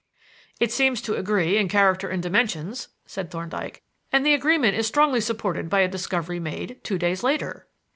"It 0.59 0.71
seems 0.71 0.99
to 1.03 1.13
agree 1.15 1.59
in 1.59 1.67
character 1.69 2.09
and 2.09 2.23
dimensions," 2.23 2.87
said 3.05 3.29
Thorndyke, 3.29 3.83
"and 4.11 4.25
the 4.25 4.33
agreement 4.33 4.75
is 4.75 4.87
strongly 4.87 5.21
supported 5.21 5.69
by 5.69 5.81
a 5.81 5.87
discovery 5.87 6.39
made 6.39 6.83
two 6.83 6.97
days 6.97 7.21
later." 7.21 7.67